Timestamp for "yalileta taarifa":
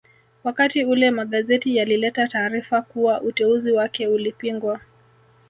1.75-2.81